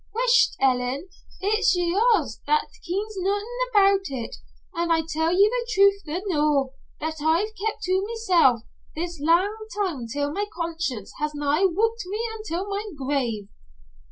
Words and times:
"Whish't, 0.15 0.55
Ellen, 0.59 1.09
it's 1.41 1.75
ye'rsel' 1.75 2.39
that 2.47 2.67
kens 2.87 3.15
neathin' 3.17 3.69
aboot 3.69 4.07
it, 4.09 4.37
an' 4.75 4.89
I'll 4.89 5.05
tell 5.05 5.31
ye 5.31 5.47
the 5.47 5.67
truth 5.71 6.01
the 6.05 6.23
noo 6.25 6.69
that 6.99 7.21
I've 7.21 7.53
kept 7.53 7.83
to 7.83 8.03
mysel' 8.07 8.63
this 8.95 9.19
lang 9.21 9.55
time 9.77 10.07
till 10.07 10.33
my 10.33 10.47
conscience 10.51 11.13
has 11.19 11.35
nigh 11.35 11.65
whupped 11.65 12.03
me 12.07 12.19
intil 12.33 12.67
my 12.67 12.83
grave." 12.97 13.49